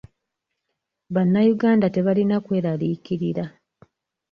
Bannayuganda 1.13 1.85
tebalina 1.95 2.37
kweralikirira. 2.45 3.45